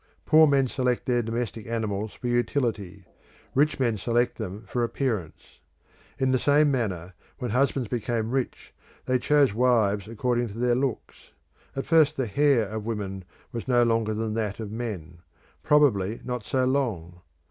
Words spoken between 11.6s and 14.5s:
At first the hair of women was no longer than